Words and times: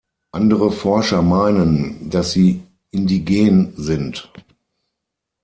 Andere 0.31 0.71
Forscher 0.71 1.21
meinen, 1.21 2.09
dass 2.09 2.31
sie 2.31 2.63
indigen 2.89 3.71
sind. 3.77 4.31